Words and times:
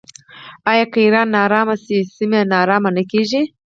آیا 0.69 0.85
که 0.93 0.99
ایران 1.05 1.27
ناارامه 1.35 1.75
شي 1.83 1.97
سیمه 2.17 2.39
ناارامه 2.51 2.89
نه 2.97 3.03
کیږي؟ 3.11 3.41